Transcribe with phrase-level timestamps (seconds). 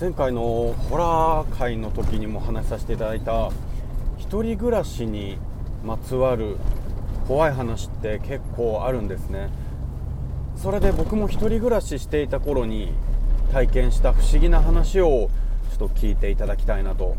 [0.00, 3.50] 前回のホラー会の時にも話させていただいた
[4.16, 5.38] 一人暮らしに
[5.84, 6.56] まつわる
[7.26, 9.48] 怖い話って結構あるんですね。
[10.54, 12.92] それで僕も一人暮らししていた頃に
[13.52, 15.30] 体験した不思議な話を
[15.76, 17.16] ちょっと聞いていただきたいなと。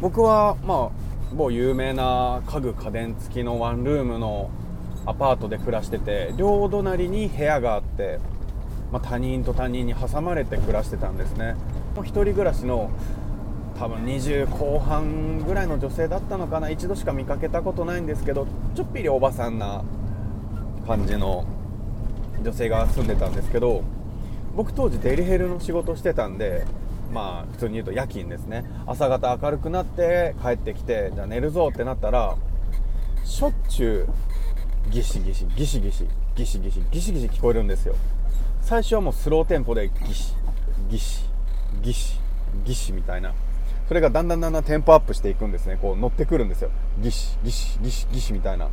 [0.00, 4.50] 僕はまあ某有名な家具家電付きのワンルームの
[5.06, 8.18] アパートで暮らしてて両隣に部屋があって、
[8.92, 11.56] まあ、他人と他人に挟まれて暮らしてたんですね。
[11.96, 12.90] もう一人暮らしの
[13.78, 16.68] 多分20後半ぐらいの女性だったのかな。
[16.68, 19.82] 一度しか見かけたことないんですけどちょっぴりおばさんな
[20.86, 21.46] 感じの
[22.42, 23.82] 女性が住んでたんですけど
[24.54, 26.66] 僕当時デリヘルの仕事してたんで
[27.14, 28.64] まあ普通に言うと夜勤ですね。
[28.86, 32.36] 朝方明るくなって帰ってきてじゃあ寝るぞってなったら
[33.24, 34.31] しょっちゅう
[34.90, 37.94] ギシギシギシギシギシギシギシギシ聞こえるんですよ。
[38.60, 40.34] 最初はもうスローテンポでギシ
[40.88, 41.24] ギシ
[41.82, 42.20] ギシ
[42.64, 43.32] ギシみたいな。
[43.88, 45.78] それがだんだんだんだんテンポアップしていくんですね。
[45.80, 46.70] こう乗ってくるんですよ。
[47.00, 48.68] ギシギシギシギシみたいな。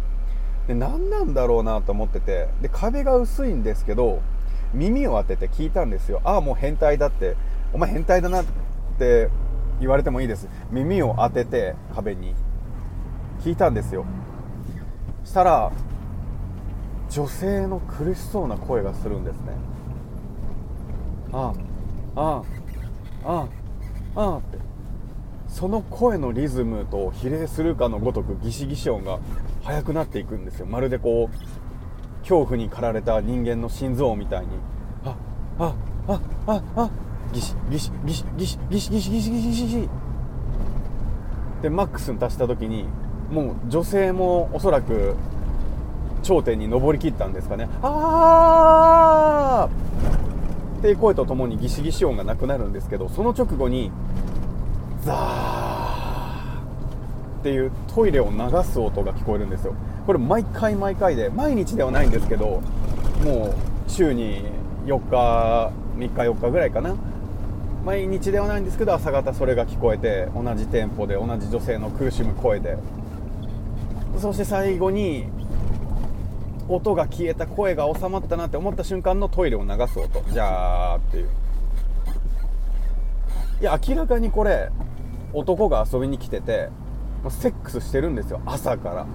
[0.67, 2.49] で何なんだろうなと思ってて。
[2.61, 4.21] で壁が薄いんですけど
[4.73, 6.21] 耳を当てて聞いたんですよ。
[6.23, 7.35] ああもう変態だって。
[7.71, 8.45] お前変態だなっ
[8.97, 9.29] て
[9.79, 10.47] 言われてもいいです。
[10.71, 12.33] 耳を当てて壁に
[13.41, 14.05] 聞いたんですよ。
[15.23, 15.71] したら
[17.09, 19.53] 女性の苦しそうな声がするんですね。
[21.33, 21.53] あ
[22.15, 22.43] ああ
[23.25, 23.47] あ
[24.15, 24.57] ああって。
[25.47, 29.19] その声のリズムと比例するかのごとくギシギシ音が
[29.63, 30.67] 速くなっていくんですよ。
[30.67, 34.47] まるでこう恐怖に駆られた人間の心臓みたいに。
[35.03, 35.15] あ
[35.57, 35.73] あ
[36.07, 36.89] あああ
[37.33, 39.89] ギシギシギシギシギシギシギシギシギシギシ。
[41.63, 42.85] でマックスに達した時に
[43.31, 45.15] もう女性もおそらく
[46.23, 47.67] 頂点に上りきったんですかね。
[47.81, 49.69] ああ
[50.79, 53.91] っていう声とともにギシギシ音がなくなるんですけどその直後に
[55.03, 56.59] ザー
[57.39, 59.73] っていうトイレを流す音が聞こえるんですよ。
[60.05, 62.61] これ毎回毎回で毎日ではないんですけど
[63.23, 63.53] もう
[63.87, 64.43] 週に
[64.85, 66.95] 4日3日4日ぐらいかな。
[67.85, 72.77] 毎日ではないんですけど朝方それが聞こえて同じテンポで同じ女性の苦しむ声で
[74.17, 75.27] そして最後に
[76.69, 81.29] 音が消えた声が収まったなって思った瞬間のトイレを流す音じゃーっていう。
[83.61, 84.69] いや明らかにこれ
[85.33, 86.69] 男が遊びに来てて
[87.29, 88.39] セックスしてるんですよ。
[88.45, 89.05] 朝から。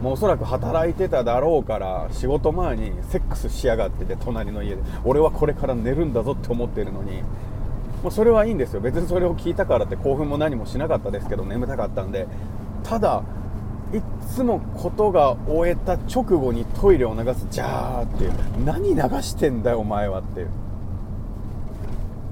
[0.00, 4.82] もうおそらく働いてただろうから仕事前にセックスしやがってて隣の家で。
[5.04, 7.22] 俺はこれから寝るんだぞって思ってるのに。
[8.02, 8.80] もうそれはいいんですよ。
[8.80, 12.26] 別にそれを聞いたからって興奮も何もしなかったですけど眠たかったんで。
[12.82, 13.22] ただ
[13.94, 14.02] い
[14.34, 17.46] つもことが終えた直後にトイレを流す。
[17.50, 18.28] ジャーって
[18.64, 20.48] 何流してんだよお前はっていう。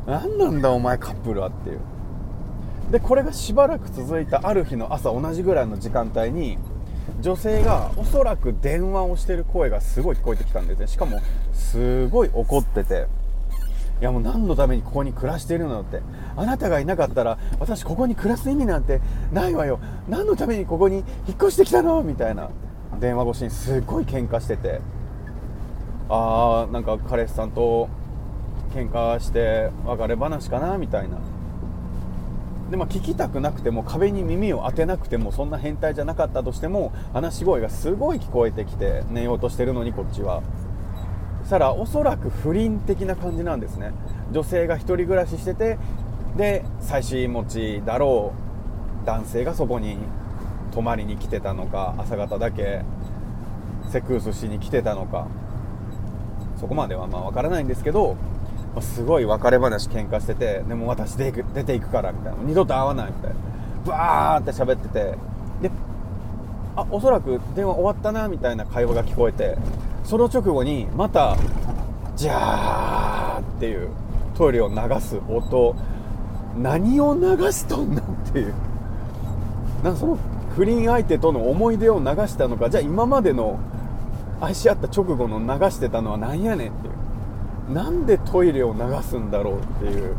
[0.06, 1.78] 何なんだお前カップルはっていう。
[2.90, 6.58] でこれがしばらく続いたある日の朝同じぐらいの時間帯に
[7.20, 10.86] 女性がおそらく電話をしてる声がすごい聞こえてきたんですね。
[10.88, 11.20] しかも
[11.52, 13.06] すごい怒ってて。
[14.00, 16.00] いやもう何のためにここに暮らしているのって。
[16.36, 19.00] あなたがいなかったら私ここに暮らす意味なんて
[19.32, 19.78] ないわよ。
[20.08, 21.06] 何のためにここに引っ
[21.36, 22.02] 越してきたの？
[22.02, 22.50] みたいな。
[23.00, 24.80] 電話越しにすっごい喧嘩してて。
[26.08, 27.88] あーなんか彼氏さんと
[28.74, 30.78] 喧嘩して別れ話かな？
[30.78, 31.16] みたいな。
[32.70, 40.42] でまあ、聞きたくなくても壁に耳を当てなくてもそんな変態じゃなかったとしても話し声がすごい聞こえてきて寝ようとしてるのにこっちは。
[41.42, 43.92] そしたらおそらく不倫的な感じなんですね。
[44.32, 45.78] 女性が1人暮らししてて
[46.36, 48.32] で妻子持ちだろ
[49.02, 49.98] う男性がそこに
[50.72, 52.82] 泊まりに来てたのか朝方だけ
[53.90, 55.26] セクースしに来てたのか。
[56.58, 58.16] そこまではまあ分からないんですけど
[58.80, 62.38] すごい別れ話喧嘩しててでも私出出ていくからみたいな。
[62.44, 63.36] 二度と会わないみたいな。
[63.84, 65.18] バーって喋ってて。
[65.60, 65.70] で
[66.76, 69.58] あおそらく電話終わったなみたいな会話が聞こえて
[70.04, 71.36] その直後にまた
[72.16, 73.88] ジャーっていう
[74.36, 75.74] トイレを流す音
[76.56, 78.54] 何を流しとんなんていう。
[79.82, 80.18] なんその
[80.54, 82.70] 不倫相手との思い出を流したのか。
[82.70, 83.58] じゃあ今までの
[84.40, 86.90] 愛し合った直後の流してたのは何やねんってい
[87.70, 87.72] う。
[87.72, 90.16] なんでトイレを流すんだろうっていう。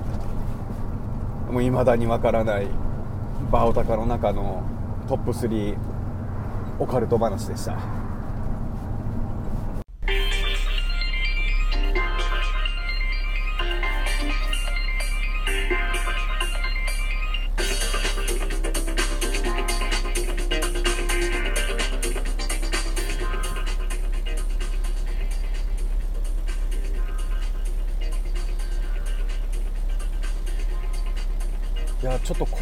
[1.51, 2.67] もう未だにわからない。
[3.51, 4.63] バオタカの中の
[5.07, 5.75] トップ3
[6.79, 7.77] オカルト話でした。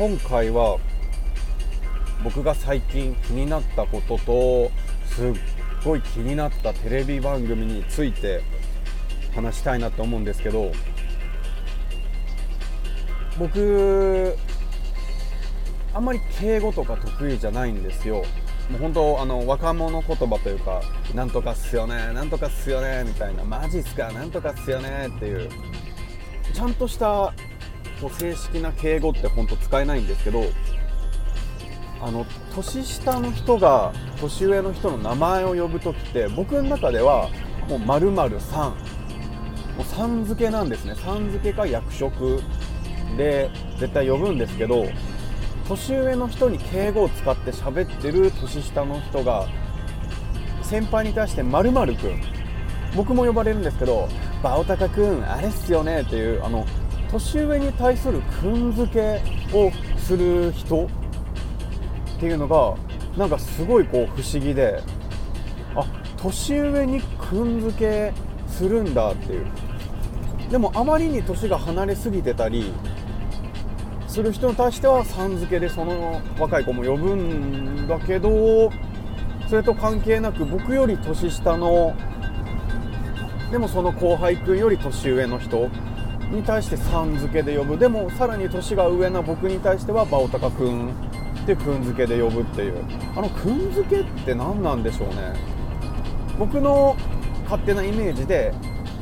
[0.01, 0.80] 今回は
[2.24, 4.71] 僕が最近気になったことと
[5.06, 5.33] すっ
[5.86, 8.42] ごい気になったテレビ番組について
[9.36, 10.71] 話したいなと思うんですけど
[13.38, 14.36] 僕
[15.94, 18.24] あんまり敬語とか得意じゃないんですよ。
[18.71, 20.81] もう本当あの若者言葉というか
[21.13, 25.47] なんとかっすよねなんとかっすよねみたいなマジっすかなんとかっすよねっていう
[26.56, 27.36] ちゃんとした
[28.01, 30.44] こう正式な敬語って本当使えないんですけど
[32.01, 32.25] あの
[32.56, 37.30] 年下の人が年上の人の名前を呼ぶ時って僕の中では
[37.69, 38.71] もう〇〇さん。
[39.77, 40.95] もうさん付けなんですね。
[40.95, 42.42] さん付けか役職
[43.18, 44.86] で絶対呼ぶんですけど
[45.68, 49.47] 年上の人に敬語を使って喋ってる年下の人が
[50.63, 52.21] 先輩に対して〇〇くん。
[52.95, 54.09] 僕も呼ばれるんですけど
[54.44, 56.65] バオタカくんあれっすよねっていうあの
[57.12, 59.22] 年上に対するくん付け
[59.54, 62.75] をする人っていうのが
[63.18, 64.81] なんかすごいこう不思議で
[65.75, 65.86] あ
[66.18, 68.13] 年上にくん付け
[68.48, 69.46] するんだっていう。
[70.50, 72.74] でもあまりに年が離れすぎてたり
[74.07, 78.69] する人に対してはさん付けでその若い子も呼ぶんだけど
[79.48, 81.96] それと関係なく僕より年下の
[83.50, 85.69] でもその後輩くんより年上の人
[86.31, 87.78] に対してさん付けで呼ぶ。
[87.78, 92.83] でもさらに年が上な僕に対してはバオタカくんってくん付けで呼ぶっていう。
[93.16, 95.33] あのくん付けって何なんでしょうね。
[96.39, 96.95] 僕の
[97.44, 98.54] 勝手なイメージで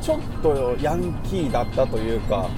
[0.02, 2.48] ちょっとヤンキーだったというか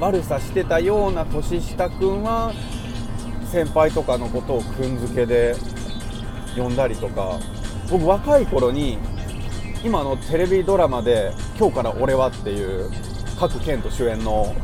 [0.00, 2.52] 悪さしてたような年下くんは
[3.52, 5.54] 先輩とかのことをくん付けで
[6.56, 7.38] 呼んだりとか。
[7.90, 8.98] 僕若い頃に
[9.84, 12.90] 今のテレビドラマで「今日から俺は」っていう
[13.38, 14.54] 賀来賢人主演の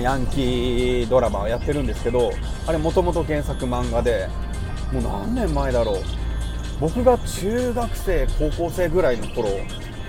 [0.00, 2.30] ヤンキードラマをやってるんですけど
[2.66, 4.28] あれもともと原作漫画で
[4.92, 6.02] もう何年前だろう。
[6.80, 9.48] 僕が中学生高校生ぐらいの頃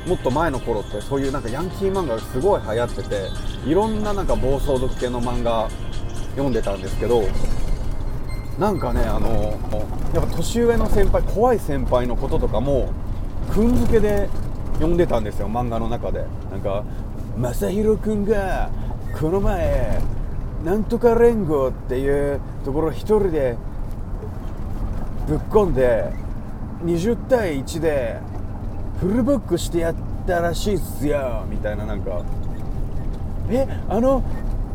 [0.08, 3.30] もっと前の頃ってそういうなんかヤンキー漫画がすごい流行ってて
[3.66, 5.70] いろんななんか暴走族系の漫画
[6.32, 7.24] 読んでたんですけど
[8.60, 9.58] なんかねあの
[10.14, 12.94] やっぱ年上の先輩怖い先輩のこととかも
[13.52, 14.30] くんづけで
[14.74, 16.26] 読んでたんですよ漫画の中で。
[16.52, 16.84] なんか
[17.40, 18.70] 正宏君が
[19.20, 20.02] この前
[20.66, 23.56] なんとか連合っていうところ一人で
[25.28, 26.12] ぶっ込んで
[26.84, 28.20] 20対1で
[29.00, 29.96] フルボックしてやっ
[30.28, 32.24] たらしいっすよみたいななんか。
[33.52, 34.22] えあの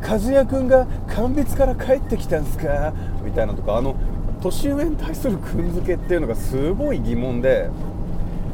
[0.02, 2.92] 和也君が鑑別から帰ってきたんすか？
[3.24, 3.94] みたいなとかあの
[4.42, 7.70] 年上に対するくんづけっていうのがすごい疑問で、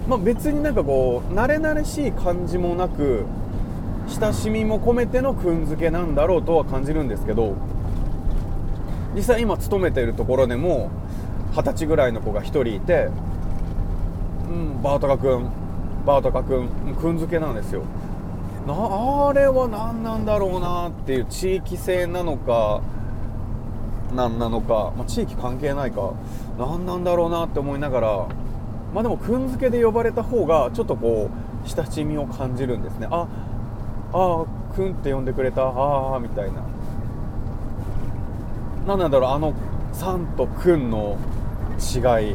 [0.06, 3.24] まあ、別になんかこう慣れ慣れしい感じもなく
[4.10, 7.54] 親しみも込めてのくんづけなんだろうとは感じるんですけど
[9.14, 10.90] 実際今勤めているところでも
[11.52, 13.08] 二十歳ぐらいの子が1人いて
[14.50, 15.50] 「うんバートカ君
[16.04, 17.82] バートカ君くんづけなんですよ。
[18.66, 22.82] なあれは何なんだろうなっていう地域性なのか
[24.14, 26.12] 何なのか、まあ、地域関係ないか
[26.58, 28.26] 何なんだろうなって思いながら
[28.92, 33.08] まあでもくんづけで呼ばれた方がちょっとこう親しみを感じるんですね。
[33.10, 33.26] あ
[34.12, 35.62] ああくんって呼んでくれた。
[35.62, 36.62] ああみたいな。
[38.87, 39.52] 何なんだろうあの
[39.92, 41.16] 「さん」と「くん」の
[41.78, 42.35] 違い。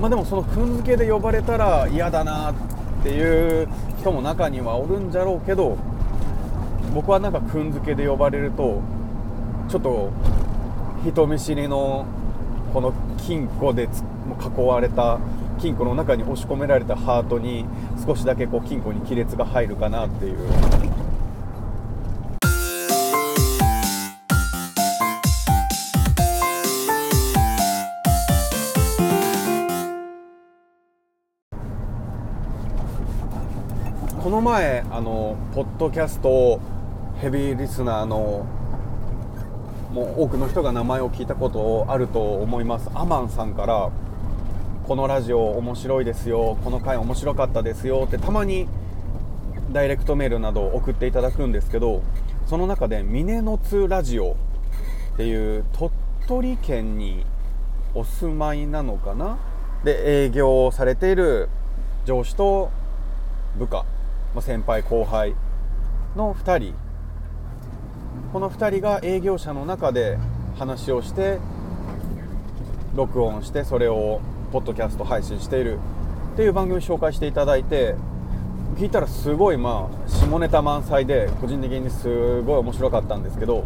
[0.00, 2.54] まあでもそのくんづけで呼ばれたら嫌だなっ
[3.02, 3.68] ていう
[3.98, 5.78] 人も中にはおるんじゃろうけど
[6.92, 8.80] 僕はなんかくんづけで呼ばれると
[9.68, 10.10] ちょっと
[11.04, 12.04] 人見知りの
[12.74, 13.88] この金庫で
[14.58, 15.18] 囲われた
[15.58, 17.64] 金庫の中に押し込められたハートに
[18.06, 20.38] 少しだけこう金庫に亀裂が入るかなっていう。
[34.22, 36.60] この前あのポッドキャスト
[37.20, 38.44] ヘビーリスナーの
[39.92, 42.90] もう多くの人が名前を聞いたことあると思います。
[42.94, 43.90] アマンさんから
[44.86, 48.68] このラジオ面白いですよこの回面白かったですよってたまに
[49.72, 52.02] ダイレクトメールなど送っていただくんですけど
[52.46, 54.36] その中で峰の津ラジオ
[55.14, 55.90] っていう鳥
[56.28, 57.24] 取県に
[57.94, 59.38] お住まいなのかな
[59.84, 61.48] で営業をされている
[62.04, 62.70] 上司と
[63.56, 63.86] 部下
[64.42, 65.34] 先輩後輩
[66.14, 66.74] の2人。
[68.34, 70.18] この2人が営業者の中で
[70.58, 71.38] 話をして
[72.94, 74.20] 録音してそれを
[74.54, 75.80] ポッドキャスト配信している
[76.34, 77.96] っていう番組紹介していただいて
[78.76, 83.64] 聞いたらすごいまあ下ネタ満載で個人的にすごい面白かったんですけど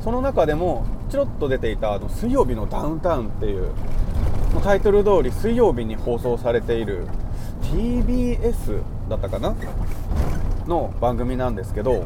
[0.00, 3.72] その中でもちょっと出ていたあの水曜日のダウンタウンっていう
[4.62, 7.08] タイトル通り水曜日に放送されている
[7.62, 9.56] TBS だったかな？
[10.68, 12.04] の番組なんですけど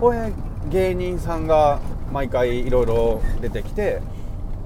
[0.00, 0.32] これ
[0.70, 1.80] 芸人さんが
[2.14, 4.00] 毎回いろいろ出てきて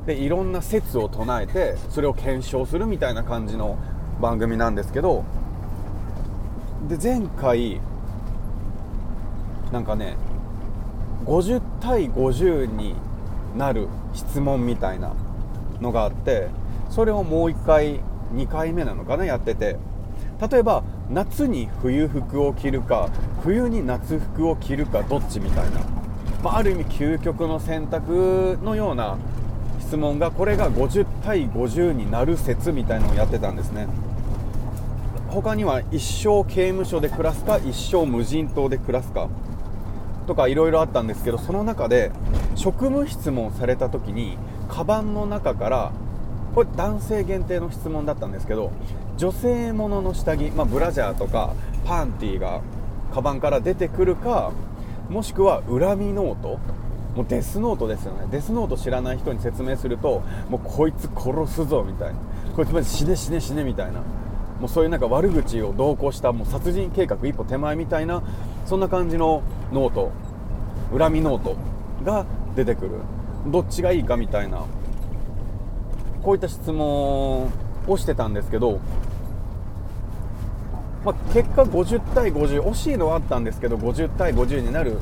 [0.07, 3.79] でいろんな説を唱えてそれを検証するみたいな感じの
[4.21, 5.25] 番組なんですけど
[6.89, 7.81] で前回
[9.71, 10.17] なんかね
[11.25, 12.95] 50対50に
[13.57, 15.15] なる質問みたいな
[15.81, 16.49] のがあって
[16.91, 18.01] それをもう1回
[18.35, 19.77] 2回目なのかなやってて。
[20.51, 23.09] 例えば夏に冬服を着るか
[23.45, 25.81] 冬に夏服を着るかどっちみたいな、
[26.43, 29.19] まあ、ある意味究極の選択のような
[29.93, 33.87] 質問がこれが50対50になる説みたいのをやってたんですね。
[35.29, 39.29] 他には一生刑務所で暮らすか一生無人島で暮らすか
[40.27, 42.11] とかいろいろあったんですけどその中で
[42.55, 44.39] 職務質問された時に
[44.71, 45.93] カバンの中から
[46.55, 48.73] これ男性限定の質問だったんですけど
[49.19, 52.63] 女性ものの下着、まあ、ブラジャーとかパンティーが
[53.13, 54.53] カバンから出てくるか
[55.11, 56.59] もしくは恨みノート
[57.15, 58.27] もうデスノートですよね。
[58.31, 62.19] デスノート知らない人に説明するともうこいつ殺すぞみたいな。
[62.57, 64.01] こいつマジ死ね死ね死ねみたいな。
[64.61, 68.23] もうそういうなんか悪口をどうこうしたもう殺人計画一歩手前みたいな
[68.65, 69.43] そんな感じの
[69.73, 70.13] ノート。
[70.97, 71.57] 恨みノート
[72.05, 72.91] が出てくる。
[73.47, 74.65] どっちがいいかみたいな。
[76.23, 77.51] こういった質問
[77.87, 78.79] をしてたんですけど、
[81.05, 84.99] まあ、結果50対50惜しいのはあったんですけど50対50になる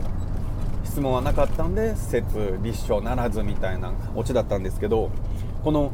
[0.90, 5.10] 質問はなかったんで説立証ならずみたいなオチだったんですけど
[5.62, 5.92] この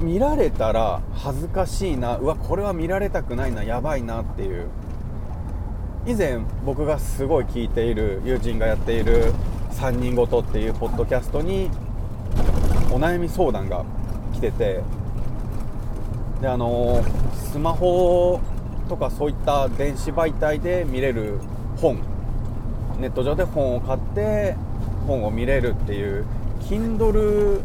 [0.00, 4.66] 見られたら恥ずかしいなうわこれは見られたくないなやばいなっていう。
[6.06, 9.32] 以前僕がすごい聞いている友人がやっている
[9.72, 11.70] 「3人ごと」っていうポッドキャストに
[12.92, 13.86] お悩み相談が
[14.34, 14.82] 来てて
[16.42, 18.38] であのスマホ
[18.86, 21.38] とかそういった電子媒体で見れる
[21.80, 21.98] 本
[22.98, 24.56] ネット上で本を買って
[25.06, 26.24] 本を見れるっていう
[26.60, 27.60] Kindle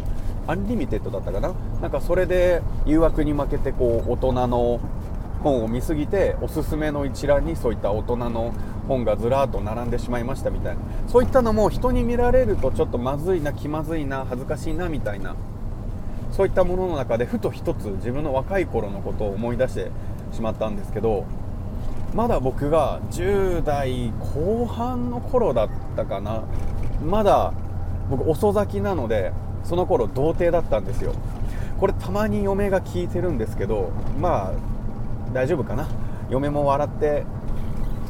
[0.48, 1.54] アンリミテッドだったかな？
[1.82, 4.80] なんかそれで誘惑に負けてこう大人の
[5.44, 8.54] 本を見すぎておすすめの一覧にそういった大人の
[8.88, 10.82] 本がずらっと並んでしまいましたみたいな。
[11.08, 15.36] そういったのも人に見られるとちょっとまずいな気まずいな恥ずかしいなみたいな。
[16.32, 19.92] そういったものの中でふと一つ自分の若い頃のことを思い出して
[20.32, 21.26] しまったんですけど
[22.14, 26.44] まだ僕が10代後半の頃だったかな。
[27.06, 27.54] まだ
[28.10, 29.32] 僕遅咲きなので
[29.64, 31.14] その頃童貞だったんですよ。
[31.80, 34.54] これたまに嫁が聞いてるんですけどまあ
[35.34, 35.88] 大丈夫かな。
[36.30, 37.26] 嫁も笑って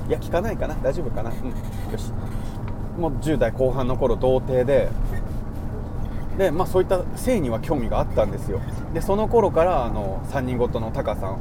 [0.08, 0.76] いや聞かないかな。
[0.76, 1.30] 大丈夫かな。
[1.30, 1.92] うん。
[1.92, 2.12] よし。
[2.98, 4.90] もう10代後半の頃童貞で
[6.38, 8.62] で、まあ、そういった性には興味があったんですよ。
[8.94, 11.38] でその頃からあの3人ごとのタカさん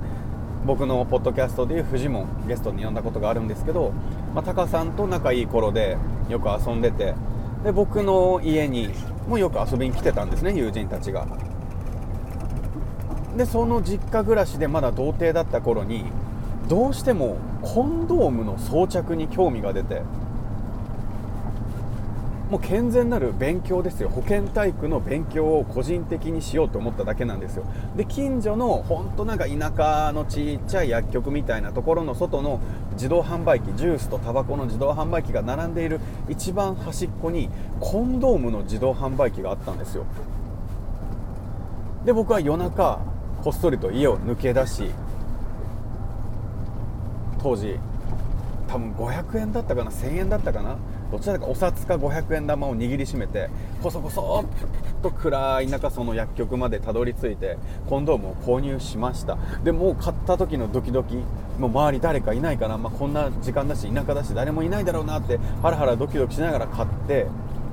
[0.69, 3.91] 僕のポッドキャストでいうフジモンゲストに呼んだことがあるんですけど、
[4.35, 5.97] まあ、タカさんと仲いい頃で
[6.29, 7.15] よく遊んでて
[7.65, 8.91] で僕の家に
[9.27, 11.27] もよく遊びに来てたんですね友人たちが。
[13.35, 16.05] でその実家暮らしでまだ童貞だった頃に
[16.69, 20.03] どうしてもコンドームの装着に興味が出て
[22.51, 24.09] もう健全なる勉強ですよ。
[24.09, 27.65] 保健体育の勉強を個人的にしようと思っただけなんですよ。
[27.95, 32.61] で近所の本当なんか田舎のちっちゃい薬局みたいなところの外の
[32.93, 36.01] 自動販売機ジュースとタバコの自動販売機が並んでいる
[36.31, 37.51] 一番端っこに
[37.81, 40.07] コンドームの自動販売機があったんですよ。
[42.07, 43.01] で僕は夜中
[43.43, 44.91] こっそりと家を抜け出し
[47.43, 47.79] 当時
[48.69, 50.77] 多分500円だったかな1000円だったかな。
[51.11, 53.49] どちらかお札か500円玉を握りしめて
[53.83, 57.57] こそこそっと暗い中その薬局までたどり着いて
[57.89, 59.39] コンドームを購入しました。
[59.65, 61.17] でもう買った時のドキドキ
[61.59, 67.27] もう周り誰かいないかな、まあ、こんな時間だし田舎だし誰もいないだろうなってハラハラドキドキしながら買って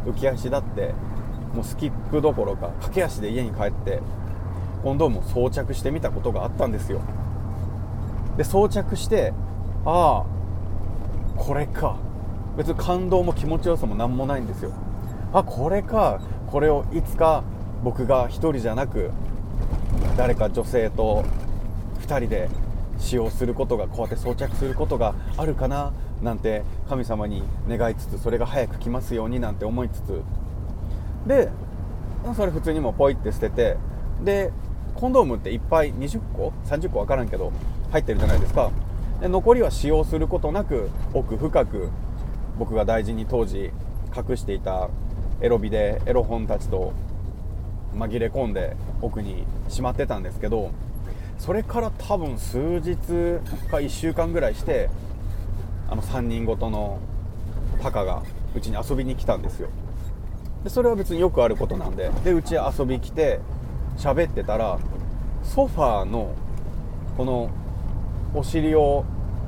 [0.06, 0.94] 浮き足立って
[1.54, 4.02] もうスキップどころか駆け足で家に帰って
[4.82, 7.02] コンドームを装着してみたことがあったんですよ。
[8.38, 9.34] で装着して
[9.86, 10.26] ああ
[11.38, 11.98] これか。
[12.58, 14.72] 別に感動も気持ちよさも何もないんですよ。
[15.34, 17.44] あこれかこれをいつか
[17.84, 19.12] 僕が1人じゃなく
[20.18, 21.26] 誰か女性と
[22.02, 22.50] 2人で
[22.98, 25.92] 使用することがこうやって装着することがあるかな
[26.24, 30.22] なんて神様に願いつつそれが早く来ますようになんて思いつつ。
[31.28, 31.50] で
[32.36, 33.78] それ普通にもポイって捨てて
[34.24, 34.52] で
[34.96, 37.52] コンドームっていっぱい20個？30個分からんけど
[37.92, 38.72] 入ってるじゃないですか。
[39.20, 41.90] で残りは使用することなく奥深く
[42.58, 43.72] 僕が大事に当時
[44.16, 44.90] 隠していた
[45.42, 46.94] エロビでエロ本たちと
[47.94, 50.72] 紛れ込んで奥にしまってたんですけど
[51.38, 52.96] それから多分数日
[53.70, 54.90] か1週間ぐらいして
[55.90, 57.00] あの3人ごとの
[57.82, 58.24] タカが
[58.56, 59.70] うちに遊びに来たんですよ。
[60.64, 63.40] でそれは別によくあることなんででうち遊び来て
[63.98, 64.80] 喋ってたら
[65.44, 66.34] ソファーの
[67.18, 67.50] この
[68.34, 69.06] お尻を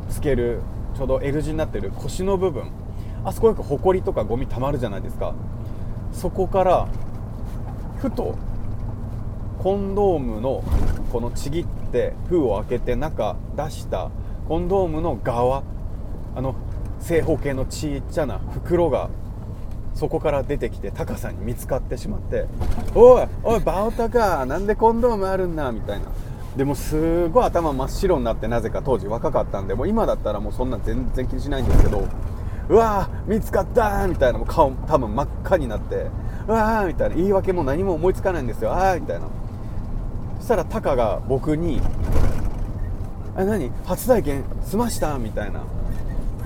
[0.10, 0.60] つける
[0.96, 2.70] ちょうど L 字になってる腰の部分
[3.28, 5.34] あそこよくほこりとかゴミたまるじゃないですか。
[6.14, 6.88] そこから
[7.98, 8.36] ふと
[9.62, 10.64] コンドームの
[11.12, 14.12] このちぎって封を開けて中出した
[14.48, 15.64] コンドームの側
[16.36, 16.56] あの
[17.02, 19.10] 正方形のちっちゃな袋が
[19.94, 22.46] そこから出てきてタカさに見つかってしまって
[22.96, 26.06] 「おいおいバオタカなんでコンドームあるんだ」みたいな。
[26.56, 32.06] でもすごい頭真っ白になってなぜか当時若かったんでもう今だったらもうそんな全然気にしないんですけど
[32.70, 36.08] うわー見つかったみたいなもう顔多分真っ赤になって
[36.48, 38.74] うわーみたいな言い訳も何も思いつかないんですよ。
[38.74, 39.28] あーみたいな。
[40.40, 41.82] そしたらタカが僕に
[43.36, 43.72] 「あ何？
[43.86, 45.62] 初体験済ました?」みたいな。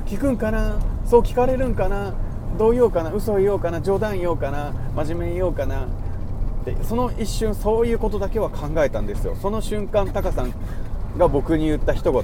[0.05, 0.75] 聞くんかな？
[1.05, 2.13] そう聞かれるんかな？
[2.57, 3.11] どう言おうかな？
[3.11, 3.81] 嘘言おうかな？
[3.81, 4.73] 冗談言おうかな？
[4.95, 5.87] 真面目言おうかな？
[6.65, 9.35] でその一瞬そういうことだけは考えたんですよ。
[9.41, 10.53] その瞬間タカさん
[11.17, 12.23] が僕に言った一言。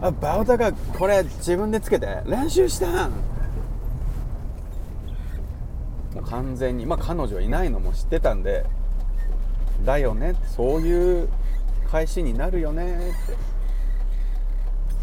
[0.00, 2.22] あバオタカこれ自分でつけて。
[2.26, 3.10] 練習したん。
[6.14, 6.86] もう完全に。
[6.86, 8.64] まあ彼女いないのも知ってたんで。
[9.84, 10.34] だよね。
[10.54, 11.28] そういう
[11.90, 12.96] 返しになるよね。
[12.96, 13.36] って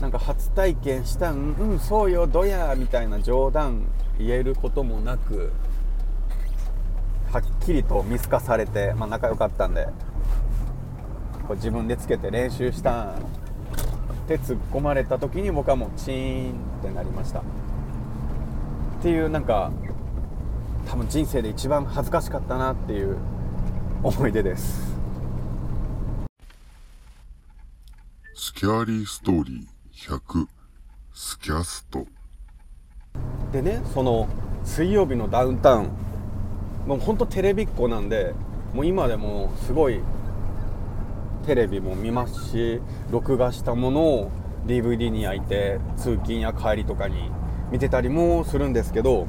[0.01, 1.53] なんか初体験したん。
[1.53, 2.27] うんそうよ。
[2.27, 3.85] どやみたいな冗談。
[4.19, 5.51] 言えることもなく。
[7.31, 9.87] はっきりと見透かされて、まあ、仲良かったんで。
[11.47, 13.42] これ自分でつけて練習したん。
[14.23, 17.39] って突っ込まれた時に僕はもうチーンってなりました。
[17.39, 17.43] っ
[19.01, 19.71] ていうなんか
[20.87, 23.17] 多分人生で一番恥ずかしかったなっていう
[24.01, 24.93] 思い出です。
[28.33, 29.73] スキャーリーストーリー。
[29.93, 30.47] 100
[31.13, 32.05] スキャスト。
[33.51, 34.27] でねその
[34.63, 35.89] 水曜日のダウンタウン。
[36.87, 38.33] もうほんとテレビっ子なんで
[38.73, 39.99] もう今でもすごい
[41.45, 44.31] テレビも見ますし録画したものを
[44.65, 47.29] DVD に焼いて通勤や帰りとかに
[47.71, 49.27] 見てたりもするんですけど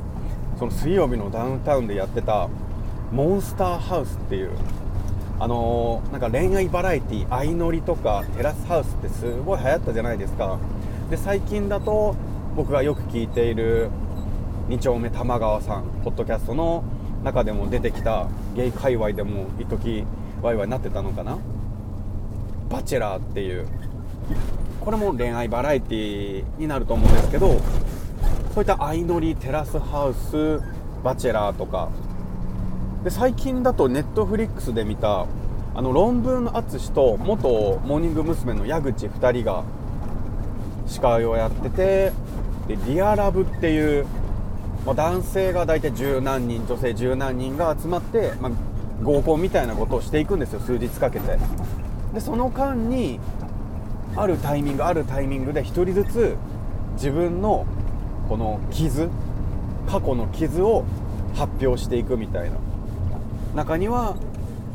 [0.59, 2.48] その水曜日のダウンタウンでやってた
[3.12, 4.50] 「モンスターハウス」っていう
[5.40, 10.59] あのーなんか恋愛バラエティ相乗りとかテラスハウスってすごい流行ったじゃないですか。
[11.11, 12.14] で最近だと
[12.57, 13.90] 僕がよく聞いている
[14.68, 16.85] 2丁目玉川さんポッドキャストの
[17.24, 20.05] 中でも出てきたゲイ界隈でも一時
[20.40, 21.38] ワイワイになってたのかな。
[22.68, 23.66] バチェラーっていう。
[24.85, 27.59] これも恋愛バラエティになると思うんですけど
[28.55, 30.61] そういった相乗りテラスハウス
[31.03, 31.88] バチェラーとか。
[33.03, 35.27] で最近だとネットフリックスで見た
[35.74, 37.48] あの論文淳と元
[37.85, 38.55] モーニング娘。
[38.55, 39.64] の矢口2人が
[40.87, 42.12] 司会をやってて
[42.68, 44.07] でリアラブっていう、
[44.87, 48.53] まあ、男性が大体十何人女性十何人が集まって、まあ、
[49.03, 51.38] 合コンみたいなことをしていくんですよ数日かけて。
[52.14, 53.18] でその間に
[54.16, 56.37] あるタイミングあるタイミングで1人ずつ
[56.94, 57.66] 自分の
[58.29, 59.11] この傷
[59.88, 60.85] 過去の傷を
[61.35, 62.57] 発表していくみたいな。
[63.55, 64.16] 中には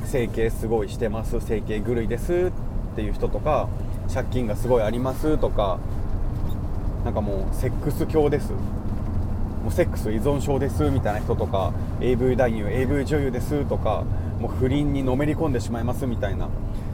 [0.05, 2.51] 整形すごいしてます整形狂いです
[2.93, 3.67] っていう人とか
[4.13, 5.79] 借金がすごいありますとか
[7.03, 8.51] なんかもうセックス狂です。
[8.51, 14.03] もうセックス依存症ですみたいな人とか AV 男優 AV 女優ですとか
[14.39, 16.49] もう不倫にのめり込んでしまいますみたいな。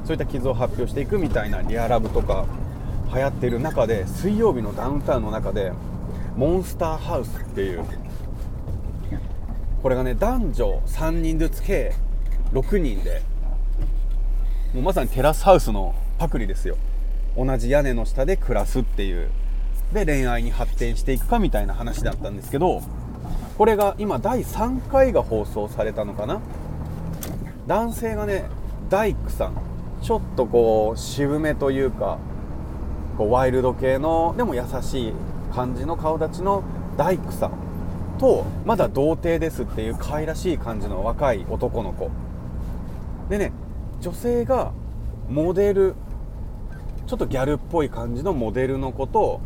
[0.05, 2.45] そういった傷を発表していくみたいなリアラブとか
[3.13, 5.71] 流行ってる中で水曜日のダウンタウンの中で
[6.37, 7.83] モンスターハウスっていう
[9.81, 11.93] これがね男女3人ずつ計
[12.53, 13.21] 6人で
[14.73, 16.77] もうまさにテラスハウスのパクリですよ。
[17.37, 19.29] 同じ屋根の下で暮らすっていう
[19.93, 22.81] で恋愛に発展していくかみたいな話だったんですけど
[23.57, 26.41] これが今第3回が放送されたのかな。
[27.67, 28.45] 男性がね
[28.89, 29.74] 大工さん。
[30.05, 32.19] ちょっとこう渋めというか
[33.17, 35.13] こうワイルド系のでも優しい
[35.51, 36.63] 感じの顔立ちの
[36.95, 37.51] 大工さん
[38.19, 42.11] とまだ童貞ですっていう可愛らしい感じの若い男の子。
[43.29, 43.51] でね
[43.99, 44.73] 女性が
[45.27, 45.95] モデル
[47.07, 49.41] ちょっとギャルっぽい感じのモデルの子と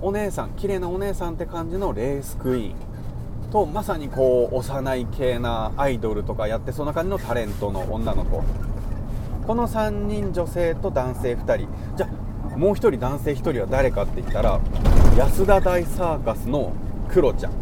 [0.00, 2.74] お姉さん綺麗なお姉さんって感じのレースクイーン。
[3.50, 8.42] とまさにこう幼い系なアイドルとかやってそんな感じのタレントの女の子。
[9.48, 11.68] この3人女性と男性2人。
[11.96, 12.08] じゃ
[12.52, 14.60] あもう一人男性一人は誰かって言ったら
[15.16, 16.74] 安田大サーカスの
[17.08, 17.52] クロちゃん。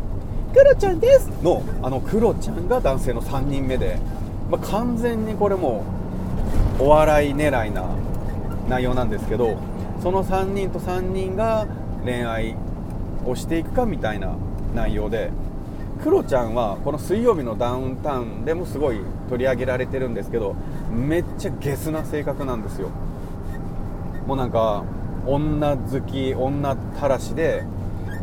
[0.53, 1.31] クロちゃんです！
[1.45, 3.99] のあのクロちゃんが男性の3人目で、
[4.51, 5.85] まあ、完全にこれも
[6.81, 7.85] お笑い狙いな
[8.69, 9.57] 内容なんですけど
[10.03, 11.69] その3人と3人が
[12.05, 12.57] 恋愛
[13.25, 14.35] をしていくかみたいな
[14.75, 15.31] 内容で
[16.03, 20.55] クロちゃんはこの水曜日のダウンタウンでもすごい取り上げられてるんですけど
[20.91, 22.91] めっちゃゲスな性格なんですよ。
[24.27, 24.85] もうなんか
[25.27, 27.65] 女好き女たらしで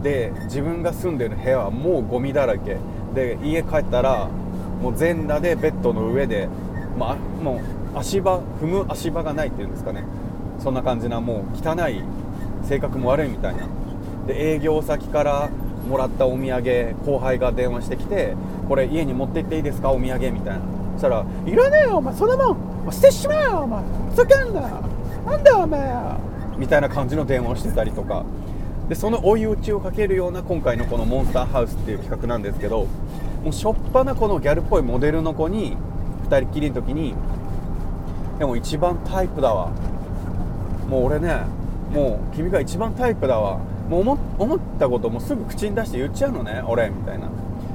[0.02, 2.78] で自分が住んでる部屋はもうゴミだらけ。
[3.16, 4.28] で家帰ったら
[4.82, 6.50] もう全裸でベッドの上で、
[6.98, 7.62] まあ、も
[7.96, 10.04] う足場踏む足場がないっていうんですかね。
[10.60, 12.02] そんな感じなもう汚い
[12.66, 13.68] 性格も悪いみたいな。
[14.28, 15.50] で営業先から
[15.90, 18.36] もらったお土産後輩が電話してきて
[18.68, 19.92] これ家に持って行っていいですか？
[19.92, 20.62] お土産みたいな。
[20.94, 22.58] そしたら「いらねえよお前そんなもん。
[22.92, 23.84] 捨てしまえよお前。
[24.12, 24.62] ふざけんな
[25.26, 25.94] なんだお前
[26.58, 28.24] みたいな感じの電話をしてたりとか。
[28.90, 32.86] でその追い打ちをかけるような今回のこの「モンスターハウス」っていう企画なんですけど
[33.42, 35.78] もうしょっぱなこのギャルっぽいモデルの子に
[36.30, 37.16] 2人っきりの時に
[38.40, 39.70] でも一番タイプだわ。
[40.90, 41.38] もう俺ね
[41.94, 43.60] もう君が一番タイプだわ。
[43.90, 46.64] もう思ったこともすぐ口に出して言っちゃうのね。
[46.68, 47.30] 俺みたいな。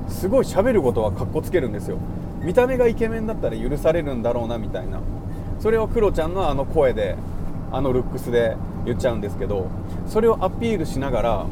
[0.08, 1.98] すごい喋ることはかっこつけるんですよ。
[2.40, 5.00] 見た目がイケメンだったら許されるんだろうなみたいな。
[5.60, 7.16] それをクロちゃんのあの声で
[7.72, 9.66] あのルックスで言っちゃうんですけど
[10.06, 11.46] それをアピールしながら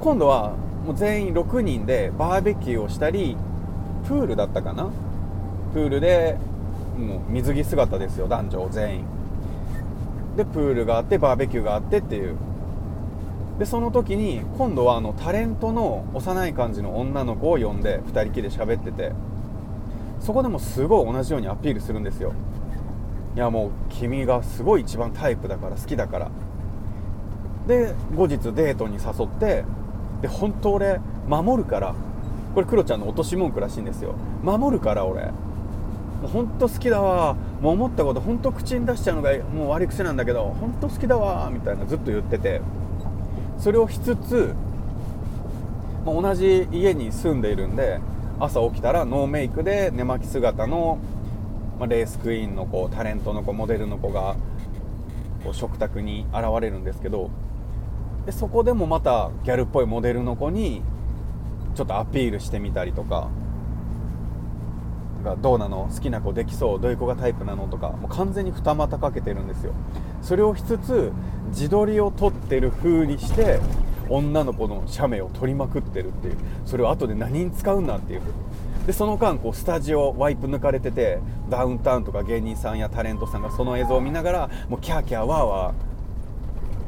[0.00, 3.36] 今度はもう全員6人でバーベキューをしたり
[4.06, 4.90] プールだったかな。
[5.72, 6.36] プールで
[6.96, 9.04] もう水着姿ですよ男女全員。
[10.36, 12.36] でプールがあってバーベキューがあってっていう。
[13.58, 19.12] でその時に今度はあのタレントの幼い感じの女の子を呼んで2人きりで喋ってて
[20.20, 22.32] そこでもすごい同じようにアピールするんですよ。
[23.34, 26.30] いやもう君がすごい一番タイプだから好きだから。
[27.66, 29.64] で後日デートに誘って
[30.22, 31.94] で本当俺守るから
[32.54, 34.14] これクロちゃんの落とし文句らしいんですよ。
[34.42, 35.26] 守るから俺。
[35.26, 35.30] も
[36.24, 37.36] う本当好きだわ。
[37.60, 42.60] もう思ったこと本当口に出しちゃうのがもう悪い癖なんだけど本当好きだわみたいなずっと言ってて。
[43.58, 44.54] それをしつつ、
[46.04, 48.00] まあ、同じ家に住んでいるんで
[48.38, 50.98] 朝起きたらノーメイクで寝巻き姿の、
[51.78, 54.36] まあ、レースクイーンの子タレントの子モデルの子が
[55.42, 57.30] こう食卓に現れるんですけど
[58.26, 60.82] でそこでもまたギャルっぽいモデルの子に
[61.74, 63.28] ちょっとアピールしてみたりとか
[65.22, 65.88] がどうなの？
[65.92, 66.80] 好きな子できそう？
[66.80, 67.68] どういう子がタイプなの？
[67.68, 69.74] とかもう完全に二股かけてるんですよ。
[70.22, 71.12] それをしつつ
[71.48, 73.60] 自撮りを撮ってる風にして
[74.08, 76.36] 女の子の写メを撮りまくってるっていう。
[76.64, 78.22] それを後で何に使うんだっていう。
[78.86, 81.18] でその間こうスタジオワイプ抜かれてて
[81.50, 85.74] ダウンタウンとか芸人さんやタレントさんがその映像を見ながらもうキャーキャーワーワ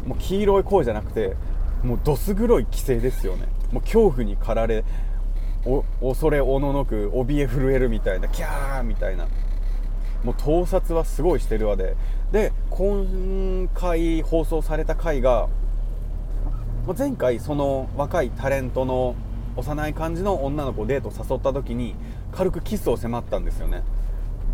[0.04, 1.34] ーもう黄色い声じゃなくて
[1.82, 3.48] もうどす黒い規制ですよね。
[3.72, 4.84] もう恐怖に駆られ
[6.00, 9.26] 恐れおののく怯え震えるみたいなキャーみたいな。
[10.24, 11.96] もう盗撮はすごいしてるわで。
[12.32, 15.48] で今回放送された回が
[16.96, 19.14] 前回その若いタレントの
[19.56, 21.94] 幼い感じの女の子をデート誘った時に
[22.32, 23.82] 軽くキスを迫ったんですよね。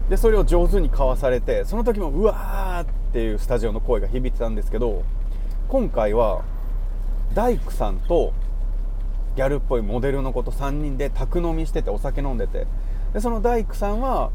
[0.09, 5.03] でそれを上手にかわされてその時もうわーっていうスタジオの声が響いてたんですけど
[5.69, 6.43] 今回は
[7.33, 8.33] 大工さんと
[9.35, 12.67] ギャルっぽいモデルの子と3人で宅飲みしててお酒飲んでて。
[13.15, 14.31] でその大工さんは、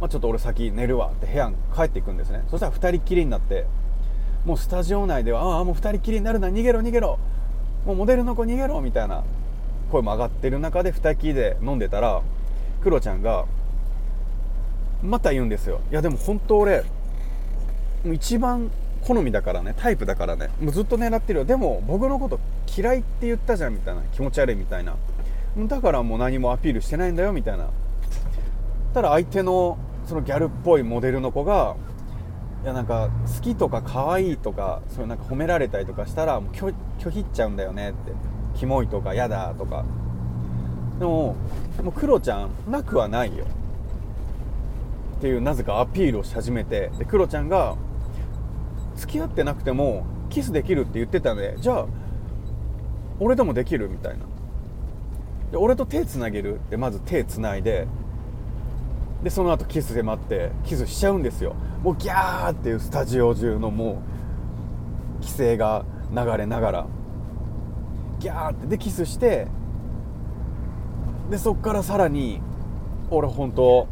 [0.00, 2.42] まあ、ちょっと俺先寝るわって部屋に帰っていくんですね。
[2.50, 3.66] そしたら2人きりになって
[4.46, 7.18] もうスタジオ内ではああもう2人きりになるな逃げろ逃げろ。
[7.84, 9.22] もうモデルの子逃げろみたいな
[9.90, 12.22] 声も上がってる中で2人きりで飲んでたら
[12.82, 13.44] クロちゃんが
[15.02, 15.80] また言うんですよ。
[15.90, 16.84] いやでも本当俺
[18.10, 18.70] 一番
[19.02, 21.44] 好みだからねタイプだからねもうずっと狙ってるよ。
[21.44, 22.40] でも僕のこと
[22.74, 24.96] 嫌いって言ったじゃんみたいな気持ち悪いみたいな。
[25.58, 27.68] だからもう何もアピールしてないんだよみたいな。
[28.94, 29.78] ただ相手の
[30.10, 31.76] そのギャルっぽいモデルの子が
[32.64, 38.10] いやなんか好きとか可愛いとかそういうなんか褒められたりとかしたらもう拒否っちゃうんだよねって。
[38.56, 39.84] キモいとか嫌だとか。
[40.98, 41.36] でも
[41.80, 43.44] もうクロちゃんなくはないよ。
[45.18, 46.90] っていうなぜかアピールをし始めて。
[46.98, 47.76] でクロちゃんが
[48.96, 51.86] 付き合ってなくてもキスできるって言ってたんでじゃあ
[53.20, 54.24] 俺ともできるみたいな。
[55.52, 57.86] で俺と手つなげるってまず手つないで
[59.22, 61.54] でその後キス迫ってキスしちゃうんですよ。
[61.82, 64.02] もうギャーっていうスタジオ中のも
[65.20, 66.86] う規制が流れながら。
[68.18, 69.46] ギャーってでキスして
[71.30, 72.40] でそっからさらに
[73.10, 73.88] 俺本当も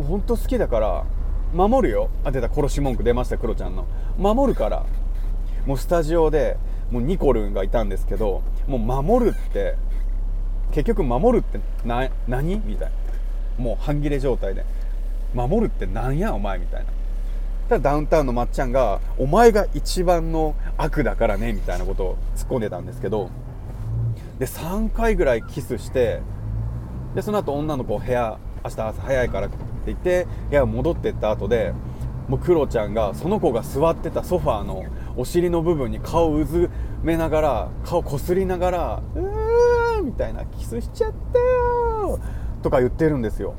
[0.00, 1.04] う本当好きだから
[1.52, 2.08] 守るよ。
[2.24, 3.86] あ出た殺し文句出ましたクロちゃんの。
[4.18, 4.84] 守るから。
[5.66, 6.56] もうスタジオで
[6.90, 9.76] もうニコルンがいたんですけどもう守るって
[10.72, 12.56] 結局守るってな何？
[12.64, 13.01] みたいな。
[13.58, 14.64] もう半切れ状態で
[15.34, 16.92] 守るってなんやお前みたいな。
[17.68, 23.30] ただダウンタウンのまっちゃんがお前が一番の悪だからねみたいなことを突っ込んでたんですけど
[24.38, 26.20] で3回ぐらいキスして
[27.14, 31.72] でその後女の子部屋明日朝早いからって言って部屋戻ってった後で
[32.28, 34.84] もうクロちゃんがその子が座ってたソファーの
[35.16, 36.70] お尻の部分に顔をうず
[37.02, 42.18] めながら顔こすりながら「うー」みたいな「キスしちゃったよ」
[42.62, 43.54] とか言ってるんですよ。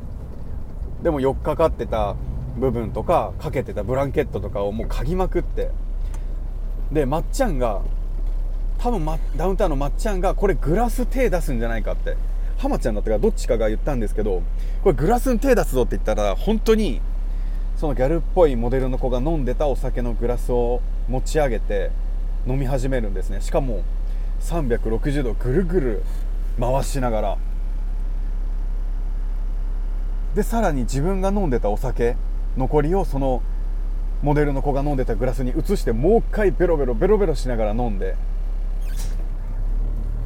[1.02, 2.16] でも4日かかってた
[2.58, 5.70] 部分とかかけてたブランケットとかをもう嗅ぎまくって。
[6.92, 7.82] でまっちゃんが
[8.80, 12.18] 多分、ま、ダウンタウンのまっちゃんがこれグラス手出すんじゃないかって。
[12.58, 14.42] 浜ちゃんだったかどっちかが言ったんですけど
[14.84, 17.02] これグラスに手出すぞって言ったら本当に
[17.76, 21.92] そのギャルっぽいモデルの子が飲んでたお酒のグラスを持ち上げて
[22.48, 23.42] 飲み始めるんですね。
[23.42, 23.82] しかも
[24.42, 26.04] 360度ぐるぐる
[26.60, 27.38] 回しながら。
[30.36, 32.16] でさらに自分が飲んでたお酒
[32.58, 33.42] 残りをその
[34.22, 38.16] モデルの子が飲んでたグラスに移してもう一回ベロベロベロベロしながら飲んで。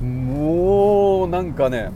[0.01, 1.89] もうなんかね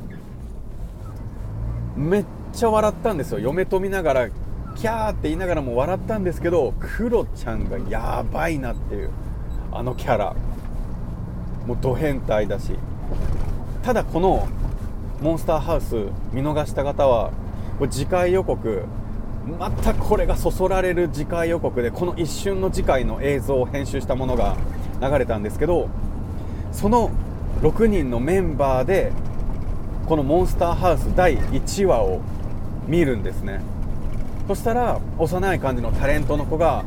[1.95, 3.39] めっちゃ笑ったんですよ。
[3.39, 9.11] 嫁と見ながらキャーって言いながらも笑ったんですけどクロちゃんがやばいなっていう
[9.71, 10.35] あのキャラ。
[11.67, 12.75] もうド変態だし。
[13.83, 14.47] ただこの
[15.21, 15.95] モンスターハウス
[16.33, 17.31] 見逃した方は
[17.77, 18.85] これ次回予告。
[19.59, 24.55] またこれがそそられる次回予告でこの一瞬の次回の映像を編集したものが
[25.01, 25.89] 流れたんですけど
[26.71, 27.09] その
[27.61, 29.11] 6人のメンバーで
[30.07, 32.21] このモンスターハウス第1話を
[32.87, 33.61] 見るんですね。
[34.47, 36.83] そしたら幼い感じのタレントの子が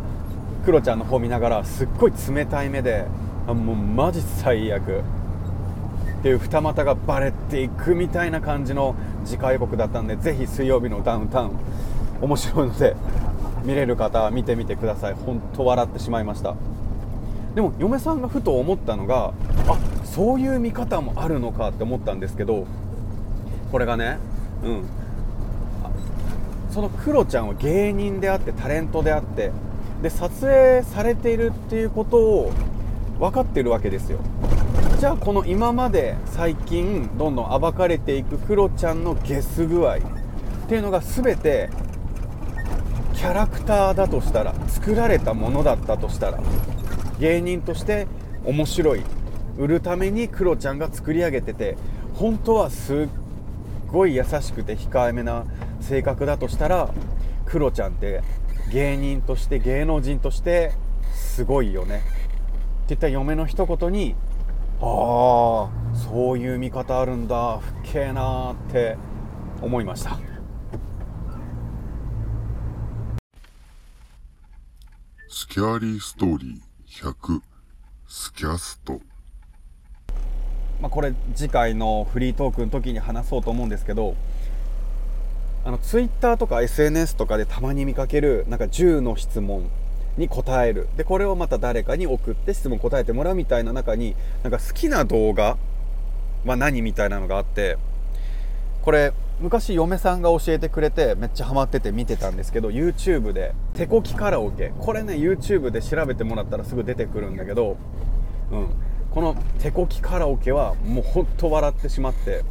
[0.65, 3.07] クロちゃんの方見ながらすっごい冷たい目で
[3.47, 5.03] あもうマジ最悪。
[6.21, 11.51] っていう二股がバレていくみたいな感じの次回予告だったんでぜひ水曜日のダウンタウン
[12.21, 12.95] 面白いので
[13.65, 15.15] 見れる方は見てみてください。
[15.15, 16.55] 本当笑ってしまいました。
[17.55, 19.33] でも嫁さんがふと思ったのが
[19.69, 22.67] あそういう見方もあるのかって思ったんですけど
[23.71, 24.19] これがね
[24.63, 24.85] うん。
[26.71, 29.53] そのクロちゃんは芸人であってタレントであって
[30.03, 32.53] で撮影されているっていうことを
[33.21, 34.19] 分かってるわけですよ。
[35.05, 40.01] じゃあこの今まで最近どんどん暴かれていくクロちゃんのゲス具合っ
[40.67, 41.69] ていうのが全て
[43.13, 46.41] キャラクターだとしたら作られたものだったとしたら
[47.21, 48.07] 芸人として
[48.47, 49.03] 面白い
[49.59, 51.77] 売るためにクロちゃんが作り上げてて
[52.15, 53.09] 本当はすっ
[53.89, 55.45] ごい優しくて控えめな
[55.83, 56.89] 性格だとしたら
[57.45, 58.23] クロちゃんって
[58.73, 60.73] 芸人として芸能人として
[61.13, 62.07] すごいよねって
[62.89, 64.15] 言った嫁の一言に
[64.87, 67.59] ああそういう見方あるんだ。
[67.59, 68.99] ふっけえなーって
[69.63, 70.19] 思いました。
[75.29, 77.41] スキャーリーストーリー100
[78.07, 79.01] スキャスト。
[80.83, 84.17] まあ、これ次回のフリートークの時に話そうと思うんですけど
[85.65, 89.71] あのツイッターとか SNS とかでたまに見かけるなんか10の質問
[90.17, 90.89] に答える。
[90.97, 95.57] でこれをまた誰かに送って質問答えてもらうみたいな中になんか好きな動画
[96.45, 97.79] は何みたいなのがあって
[98.83, 104.73] これ昔嫁さんが教えてくれてめっちゃハマってて見てたんですけど YouTube で手こきカラオケ。
[104.79, 107.77] これね YouTube で調べてもらったらすぐ出てくるんだけど、
[108.53, 108.69] うん、
[109.11, 112.45] この手こきカラオケはもうほんと笑ってしまって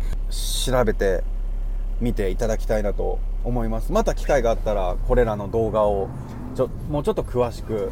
[0.66, 1.24] 調べて
[2.02, 3.94] 見ていただきたいなと思います。
[3.94, 6.10] また機会があったらこれらの動画を
[6.54, 7.92] ちょもうちょっと詳しく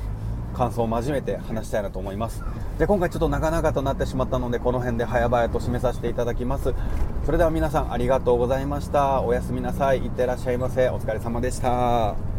[0.53, 2.43] 感想を交えて話したいなと思います。
[2.77, 6.73] で今回ちょっと長々となってしまったのでこの辺で早々と締めさせていただきます。
[7.25, 9.21] それでは皆さんありがとうございました。
[9.21, 9.99] おやすみなさい。
[9.99, 10.89] いってらっしゃいませ。
[10.89, 12.30] お疲れ様でした。